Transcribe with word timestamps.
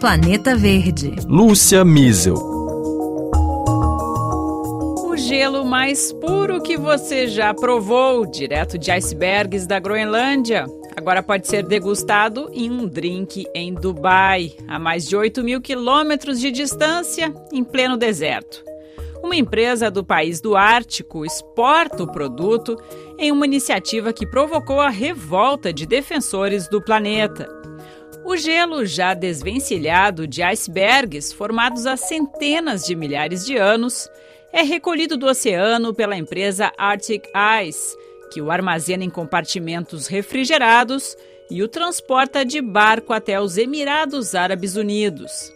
Planeta 0.00 0.56
Verde. 0.56 1.14
Lúcia 1.28 1.84
Miesel. 1.84 2.34
O 5.04 5.14
gelo 5.14 5.62
mais 5.62 6.10
puro 6.14 6.62
que 6.62 6.78
você 6.78 7.28
já 7.28 7.52
provou, 7.52 8.24
direto 8.24 8.78
de 8.78 8.90
icebergs 8.90 9.66
da 9.66 9.78
Groenlândia. 9.78 10.64
Agora 10.96 11.22
pode 11.22 11.46
ser 11.46 11.64
degustado 11.64 12.50
em 12.54 12.70
um 12.70 12.88
drink 12.88 13.44
em 13.54 13.74
Dubai, 13.74 14.54
a 14.66 14.78
mais 14.78 15.06
de 15.06 15.14
8 15.14 15.44
mil 15.44 15.60
quilômetros 15.60 16.40
de 16.40 16.50
distância, 16.50 17.30
em 17.52 17.62
pleno 17.62 17.98
deserto. 17.98 18.64
Uma 19.22 19.36
empresa 19.36 19.90
do 19.90 20.02
país 20.02 20.40
do 20.40 20.56
Ártico 20.56 21.26
exporta 21.26 22.04
o 22.04 22.10
produto 22.10 22.74
em 23.18 23.30
uma 23.30 23.44
iniciativa 23.44 24.14
que 24.14 24.26
provocou 24.26 24.80
a 24.80 24.88
revolta 24.88 25.70
de 25.70 25.84
defensores 25.84 26.66
do 26.68 26.80
planeta. 26.80 27.60
O 28.24 28.36
gelo 28.36 28.84
já 28.84 29.14
desvencilhado 29.14 30.26
de 30.26 30.42
icebergs 30.42 31.32
formados 31.32 31.86
há 31.86 31.96
centenas 31.96 32.84
de 32.84 32.94
milhares 32.94 33.44
de 33.44 33.56
anos 33.56 34.08
é 34.52 34.62
recolhido 34.62 35.16
do 35.16 35.26
oceano 35.26 35.94
pela 35.94 36.16
empresa 36.16 36.72
Arctic 36.76 37.24
Ice, 37.64 37.96
que 38.32 38.40
o 38.40 38.50
armazena 38.50 39.04
em 39.04 39.10
compartimentos 39.10 40.06
refrigerados 40.06 41.16
e 41.50 41.62
o 41.62 41.68
transporta 41.68 42.44
de 42.44 42.60
barco 42.60 43.12
até 43.12 43.40
os 43.40 43.56
Emirados 43.56 44.34
Árabes 44.34 44.76
Unidos. 44.76 45.52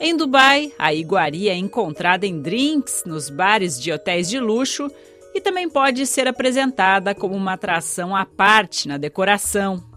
Em 0.00 0.16
Dubai, 0.16 0.72
a 0.78 0.94
iguaria 0.94 1.52
é 1.52 1.56
encontrada 1.56 2.26
em 2.26 2.40
drinks 2.40 3.04
nos 3.04 3.28
bares 3.28 3.80
de 3.80 3.92
hotéis 3.92 4.28
de 4.28 4.38
luxo 4.38 4.90
e 5.34 5.40
também 5.40 5.68
pode 5.68 6.06
ser 6.06 6.28
apresentada 6.28 7.14
como 7.14 7.34
uma 7.34 7.54
atração 7.54 8.14
à 8.14 8.24
parte 8.24 8.88
na 8.88 8.96
decoração. 8.96 9.93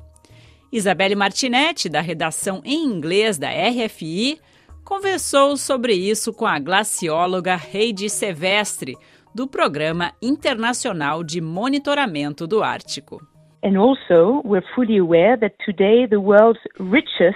Isabelle 0.72 1.16
Martinetti, 1.16 1.88
da 1.88 2.02
redação 2.02 2.62
em 2.66 2.86
inglês 2.86 3.38
da 3.38 3.50
RFI, 3.50 4.40
conversou 4.84 5.58
sobre 5.58 5.94
isso 5.94 6.34
com 6.34 6.46
a 6.46 6.60
glacióloga 6.60 7.60
Heidi 7.74 8.10
Sevestre, 8.10 8.98
do 9.34 9.48
Programa 9.48 10.14
Internacional 10.22 11.24
de 11.24 11.40
Monitoramento 11.40 12.48
do 12.48 12.64
Ártico. 12.64 13.22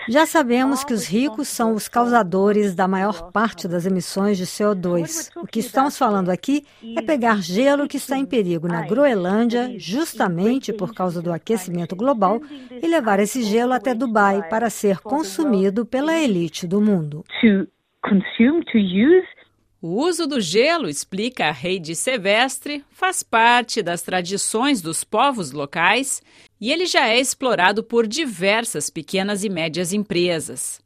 Já 0.07 0.25
sabemos 0.25 0.83
que 0.83 0.93
os 0.93 1.07
ricos 1.07 1.47
são 1.47 1.73
os 1.73 1.88
causadores 1.88 2.75
da 2.75 2.88
maior 2.88 3.31
parte 3.31 3.67
das 3.67 3.85
emissões 3.85 4.38
de 4.38 4.45
CO2. 4.45 5.31
O 5.35 5.47
que 5.47 5.59
estamos 5.59 5.97
falando 5.97 6.29
aqui 6.29 6.63
é 6.97 7.01
pegar 7.01 7.41
gelo 7.41 7.88
que 7.88 7.97
está 7.97 8.17
em 8.17 8.25
perigo 8.25 8.67
na 8.67 8.85
Groenlândia, 8.85 9.73
justamente 9.77 10.71
por 10.73 10.93
causa 10.93 11.21
do 11.21 11.31
aquecimento 11.31 11.95
global, 11.95 12.39
e 12.81 12.88
levar 12.88 13.19
esse 13.19 13.43
gelo 13.43 13.73
até 13.73 13.93
Dubai 13.93 14.47
para 14.49 14.69
ser 14.69 14.99
consumido 14.99 15.85
pela 15.85 16.17
elite 16.17 16.67
do 16.67 16.81
mundo. 16.81 17.23
O 19.83 20.05
uso 20.05 20.27
do 20.27 20.39
gelo, 20.39 20.87
explica 20.87 21.47
a 21.47 21.51
rei 21.51 21.79
de 21.79 21.95
Sevestre, 21.95 22.83
faz 22.91 23.23
parte 23.23 23.81
das 23.81 24.03
tradições 24.03 24.79
dos 24.79 25.03
povos 25.03 25.51
locais 25.51 26.21
e 26.59 26.71
ele 26.71 26.85
já 26.85 27.07
é 27.07 27.19
explorado 27.19 27.83
por 27.83 28.05
diversas 28.05 28.91
pequenas 28.91 29.43
e 29.43 29.49
médias 29.49 29.91
empresas. 29.91 30.79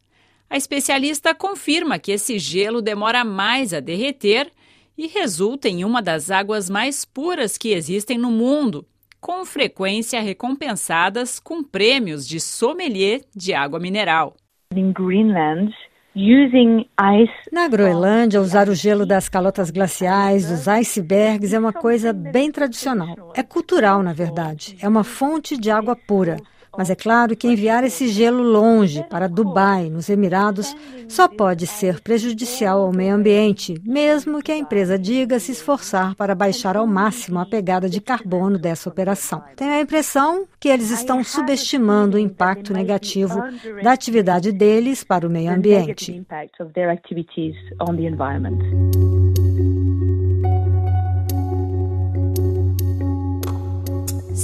A 0.49 0.55
especialista 0.55 1.35
confirma 1.35 1.99
que 1.99 2.13
esse 2.13 2.39
gelo 2.39 2.81
demora 2.81 3.25
mais 3.25 3.73
a 3.73 3.81
derreter 3.81 4.49
e 4.97 5.07
resulta 5.07 5.67
em 5.67 5.83
uma 5.83 6.01
das 6.01 6.31
águas 6.31 6.69
mais 6.69 7.03
puras 7.03 7.57
que 7.57 7.73
existem 7.73 8.17
no 8.17 8.31
mundo, 8.31 8.87
com 9.19 9.43
frequência 9.43 10.21
recompensadas 10.21 11.37
com 11.37 11.61
prêmios 11.61 12.25
de 12.25 12.39
sommelier 12.39 13.23
de 13.35 13.53
água 13.53 13.77
mineral. 13.77 14.37
In 14.73 14.93
Greenland, 14.93 15.73
na 17.51 17.67
Groenlândia, 17.67 18.39
usar 18.39 18.69
o 18.69 18.73
gelo 18.73 19.05
das 19.05 19.27
calotas 19.27 19.69
glaciais, 19.69 20.47
dos 20.47 20.65
icebergs, 20.65 21.53
é 21.53 21.59
uma 21.59 21.73
coisa 21.73 22.13
bem 22.13 22.51
tradicional. 22.53 23.33
É 23.35 23.43
cultural, 23.43 24.01
na 24.01 24.13
verdade. 24.13 24.77
É 24.81 24.87
uma 24.87 25.03
fonte 25.03 25.57
de 25.57 25.69
água 25.69 25.93
pura. 25.93 26.37
Mas 26.77 26.89
é 26.89 26.95
claro 26.95 27.35
que 27.35 27.47
enviar 27.47 27.83
esse 27.83 28.07
gelo 28.07 28.43
longe, 28.43 29.03
para 29.09 29.27
Dubai, 29.27 29.89
nos 29.89 30.09
Emirados, 30.09 30.75
só 31.07 31.27
pode 31.27 31.67
ser 31.67 32.01
prejudicial 32.01 32.81
ao 32.81 32.91
meio 32.91 33.15
ambiente, 33.15 33.81
mesmo 33.85 34.41
que 34.41 34.51
a 34.51 34.57
empresa 34.57 34.97
diga 34.97 35.39
se 35.39 35.51
esforçar 35.51 36.15
para 36.15 36.35
baixar 36.35 36.77
ao 36.77 36.87
máximo 36.87 37.39
a 37.39 37.45
pegada 37.45 37.89
de 37.89 38.01
carbono 38.01 38.57
dessa 38.57 38.89
operação. 38.89 39.43
Tenho 39.55 39.71
a 39.71 39.81
impressão 39.81 40.45
que 40.59 40.69
eles 40.69 40.91
estão 40.91 41.23
subestimando 41.23 42.17
o 42.17 42.19
impacto 42.19 42.73
negativo 42.73 43.41
da 43.83 43.91
atividade 43.91 44.51
deles 44.51 45.03
para 45.03 45.27
o 45.27 45.29
meio 45.29 45.51
ambiente. 45.51 46.25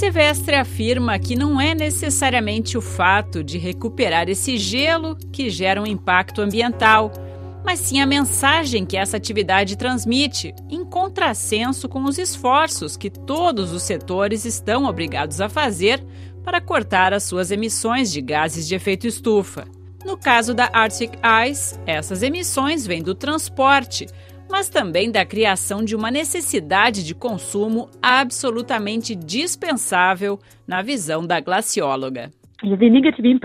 Silvestre 0.02 0.56
afirma 0.56 1.16
que 1.16 1.36
não 1.36 1.60
é 1.60 1.76
necessariamente 1.76 2.76
o 2.76 2.80
fato 2.80 3.44
de 3.44 3.56
recuperar 3.56 4.28
esse 4.28 4.58
gelo 4.58 5.16
que 5.30 5.48
gera 5.48 5.80
um 5.80 5.86
impacto 5.86 6.40
ambiental, 6.40 7.12
mas 7.64 7.78
sim 7.78 8.00
a 8.00 8.04
mensagem 8.04 8.84
que 8.84 8.96
essa 8.96 9.16
atividade 9.16 9.76
transmite, 9.76 10.52
em 10.68 10.84
contrassenso 10.84 11.88
com 11.88 12.02
os 12.02 12.18
esforços 12.18 12.96
que 12.96 13.08
todos 13.08 13.70
os 13.70 13.84
setores 13.84 14.44
estão 14.44 14.86
obrigados 14.86 15.40
a 15.40 15.48
fazer 15.48 16.04
para 16.42 16.60
cortar 16.60 17.14
as 17.14 17.22
suas 17.22 17.52
emissões 17.52 18.10
de 18.10 18.20
gases 18.20 18.66
de 18.66 18.74
efeito 18.74 19.06
estufa. 19.06 19.68
No 20.04 20.16
caso 20.16 20.52
da 20.52 20.68
Arctic 20.72 21.12
Ice, 21.48 21.78
essas 21.86 22.24
emissões 22.24 22.84
vêm 22.84 23.04
do 23.04 23.14
transporte, 23.14 24.08
mas 24.52 24.68
também 24.68 25.10
da 25.10 25.24
criação 25.24 25.82
de 25.82 25.96
uma 25.96 26.10
necessidade 26.10 27.02
de 27.02 27.14
consumo 27.14 27.88
absolutamente 28.02 29.14
dispensável 29.14 30.38
na 30.68 30.82
visão 30.82 31.26
da 31.26 31.40
glacióloga. 31.40 32.30
The 32.60 32.90
negative 32.90 33.40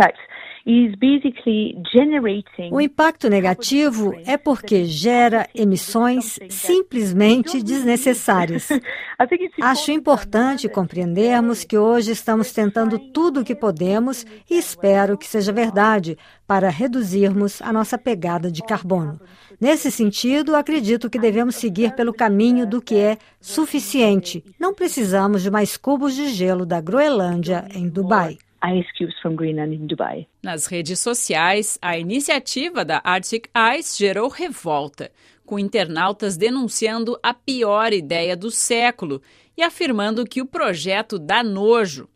o 2.69 2.81
impacto 2.81 3.29
negativo 3.29 4.13
é 4.25 4.35
porque 4.35 4.83
gera 4.83 5.47
emissões 5.55 6.37
simplesmente 6.49 7.63
desnecessárias. 7.63 8.67
Acho 9.61 9.91
importante 9.93 10.67
compreendermos 10.67 11.63
que 11.63 11.77
hoje 11.77 12.11
estamos 12.11 12.51
tentando 12.51 12.99
tudo 12.99 13.39
o 13.39 13.43
que 13.45 13.55
podemos 13.55 14.25
e 14.49 14.57
espero 14.57 15.17
que 15.17 15.25
seja 15.25 15.53
verdade 15.53 16.17
para 16.45 16.69
reduzirmos 16.69 17.61
a 17.61 17.71
nossa 17.71 17.97
pegada 17.97 18.51
de 18.51 18.61
carbono. 18.61 19.21
Nesse 19.61 19.89
sentido, 19.89 20.53
acredito 20.53 21.09
que 21.09 21.17
devemos 21.17 21.55
seguir 21.55 21.95
pelo 21.95 22.13
caminho 22.13 22.67
do 22.67 22.81
que 22.81 22.95
é 22.95 23.17
suficiente. 23.39 24.43
Não 24.59 24.73
precisamos 24.73 25.41
de 25.41 25.49
mais 25.49 25.77
cubos 25.77 26.13
de 26.13 26.27
gelo 26.27 26.65
da 26.65 26.81
Groenlândia 26.81 27.65
em 27.73 27.87
Dubai 27.87 28.37
ice 28.63 28.87
cubes 28.97 29.17
from 29.21 29.35
Greenland 29.35 29.73
in 29.73 29.87
Dubai. 29.87 30.27
Nas 30.43 30.67
redes 30.67 30.99
sociais, 30.99 31.77
a 31.81 31.97
iniciativa 31.97 32.83
da 32.83 33.01
Arctic 33.03 33.49
Ice 33.77 33.97
gerou 33.97 34.29
revolta, 34.29 35.11
com 35.45 35.57
internautas 35.57 36.37
denunciando 36.37 37.17
a 37.23 37.33
pior 37.33 37.93
ideia 37.93 38.35
do 38.35 38.51
século 38.51 39.21
e 39.55 39.63
afirmando 39.63 40.25
que 40.25 40.41
o 40.41 40.45
projeto 40.45 41.17
dá 41.17 41.43
nojo. 41.43 42.07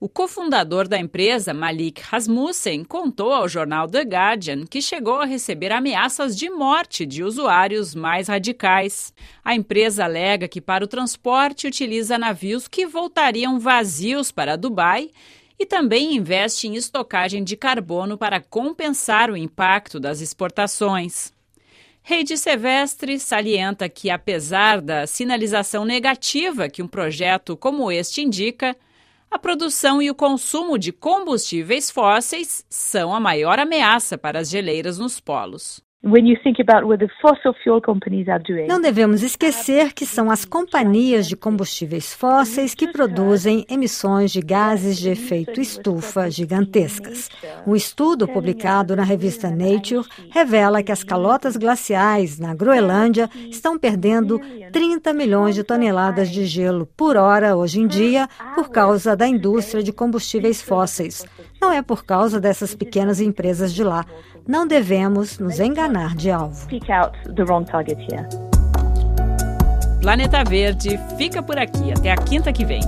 O 0.00 0.08
cofundador 0.08 0.86
da 0.86 0.96
empresa, 0.96 1.52
Malik 1.52 2.00
Rasmussen, 2.00 2.84
contou 2.84 3.32
ao 3.32 3.48
jornal 3.48 3.88
The 3.88 4.02
Guardian 4.02 4.64
que 4.64 4.80
chegou 4.80 5.16
a 5.16 5.24
receber 5.24 5.72
ameaças 5.72 6.36
de 6.36 6.48
morte 6.48 7.04
de 7.04 7.24
usuários 7.24 7.96
mais 7.96 8.28
radicais. 8.28 9.12
A 9.44 9.56
empresa 9.56 10.04
alega 10.04 10.46
que 10.46 10.60
para 10.60 10.84
o 10.84 10.88
transporte 10.88 11.66
utiliza 11.66 12.16
navios 12.16 12.68
que 12.68 12.86
voltariam 12.86 13.58
vazios 13.58 14.30
para 14.30 14.56
Dubai 14.56 15.10
e 15.58 15.66
também 15.66 16.14
investe 16.14 16.68
em 16.68 16.76
estocagem 16.76 17.42
de 17.42 17.56
carbono 17.56 18.16
para 18.16 18.40
compensar 18.40 19.30
o 19.30 19.36
impacto 19.36 19.98
das 19.98 20.20
exportações. 20.20 21.32
Reide 22.02 22.38
Sevestre 22.38 23.18
salienta 23.18 23.88
que, 23.88 24.08
apesar 24.08 24.80
da 24.80 25.06
sinalização 25.06 25.84
negativa 25.84 26.68
que 26.68 26.82
um 26.82 26.88
projeto 26.88 27.56
como 27.56 27.90
este 27.90 28.22
indica, 28.22 28.76
a 29.30 29.38
produção 29.38 30.00
e 30.00 30.10
o 30.10 30.14
consumo 30.14 30.78
de 30.78 30.90
combustíveis 30.90 31.90
fósseis 31.90 32.64
são 32.70 33.14
a 33.14 33.20
maior 33.20 33.58
ameaça 33.58 34.16
para 34.16 34.38
as 34.38 34.48
geleiras 34.48 34.98
nos 34.98 35.20
polos. 35.20 35.86
Não 38.68 38.80
devemos 38.80 39.20
esquecer 39.24 39.92
que 39.92 40.06
são 40.06 40.30
as 40.30 40.44
companhias 40.44 41.26
de 41.26 41.34
combustíveis 41.34 42.14
fósseis 42.14 42.72
que 42.72 42.86
produzem 42.86 43.66
emissões 43.68 44.30
de 44.30 44.40
gases 44.40 44.96
de 44.96 45.10
efeito 45.10 45.60
estufa 45.60 46.30
gigantescas. 46.30 47.28
Um 47.66 47.74
estudo 47.74 48.28
publicado 48.28 48.94
na 48.94 49.02
revista 49.02 49.50
Nature 49.50 50.06
revela 50.30 50.84
que 50.84 50.92
as 50.92 51.02
calotas 51.02 51.56
glaciais 51.56 52.38
na 52.38 52.54
Groenlândia 52.54 53.28
estão 53.50 53.76
perdendo 53.76 54.40
30 54.70 55.12
milhões 55.12 55.56
de 55.56 55.64
toneladas 55.64 56.30
de 56.30 56.46
gelo 56.46 56.86
por 56.96 57.16
hora 57.16 57.56
hoje 57.56 57.80
em 57.80 57.88
dia 57.88 58.28
por 58.54 58.70
causa 58.70 59.16
da 59.16 59.26
indústria 59.26 59.82
de 59.82 59.92
combustíveis 59.92 60.62
fósseis. 60.62 61.24
Não 61.60 61.72
é 61.72 61.82
por 61.82 62.04
causa 62.04 62.40
dessas 62.40 62.72
pequenas 62.72 63.20
empresas 63.20 63.74
de 63.74 63.82
lá. 63.82 64.06
Não 64.46 64.66
devemos 64.66 65.38
nos 65.38 65.58
enganar 65.88 66.14
de 66.14 66.30
alvo. 66.30 66.68
Planeta 70.00 70.44
Verde 70.44 71.00
fica 71.16 71.42
por 71.42 71.58
aqui. 71.58 71.92
Até 71.92 72.12
a 72.12 72.16
quinta 72.16 72.52
que 72.52 72.64
vem. 72.64 72.80